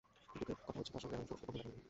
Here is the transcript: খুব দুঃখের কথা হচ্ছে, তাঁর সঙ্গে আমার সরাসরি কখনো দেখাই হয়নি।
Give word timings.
খুব 0.29 0.39
দুঃখের 0.45 0.61
কথা 0.65 0.79
হচ্ছে, 0.79 0.91
তাঁর 0.93 1.01
সঙ্গে 1.03 1.15
আমার 1.17 1.27
সরাসরি 1.27 1.31
কখনো 1.39 1.51
দেখাই 1.53 1.63
হয়নি। 1.65 1.79